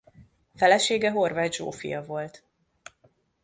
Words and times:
Felesége 0.55 1.11
Horváth 1.11 1.55
Zsófia 1.57 2.03
volt. 2.03 2.43